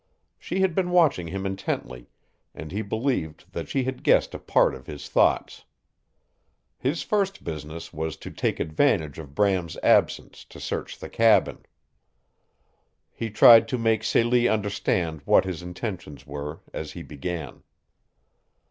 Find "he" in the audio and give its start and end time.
2.71-2.81, 13.11-13.29, 16.93-17.03